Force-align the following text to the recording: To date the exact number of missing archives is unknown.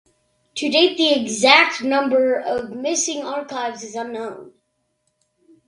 To 0.55 0.67
date 0.67 0.97
the 0.97 1.13
exact 1.13 1.83
number 1.83 2.33
of 2.35 2.71
missing 2.71 3.23
archives 3.23 3.83
is 3.83 3.93
unknown. 3.93 4.53